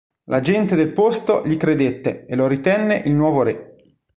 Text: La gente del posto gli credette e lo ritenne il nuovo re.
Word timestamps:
La 0.29 0.39
gente 0.41 0.75
del 0.75 0.93
posto 0.93 1.43
gli 1.45 1.55
credette 1.57 2.25
e 2.25 2.35
lo 2.35 2.47
ritenne 2.47 3.03
il 3.05 3.11
nuovo 3.13 3.43
re. 3.43 3.75